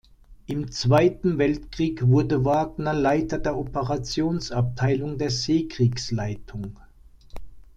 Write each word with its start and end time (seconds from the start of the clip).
Im 0.47 0.71
Zweiten 0.71 1.37
Weltkrieg 1.37 2.07
wurde 2.07 2.43
Wagner 2.43 2.91
Leiter 2.95 3.37
der 3.37 3.55
Operationsabteilung 3.55 5.19
der 5.19 5.29
Seekriegsleitung. 5.29 6.75